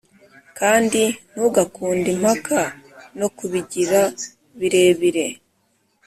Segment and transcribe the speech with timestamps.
[0.59, 1.01] kandi
[1.33, 2.61] ntugakunde impaka
[3.19, 4.01] no kubigira
[4.59, 5.25] birebire.